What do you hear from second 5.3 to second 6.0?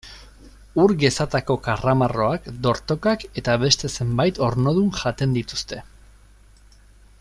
dituzte.